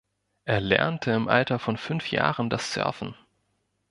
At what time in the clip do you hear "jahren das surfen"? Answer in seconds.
2.09-3.13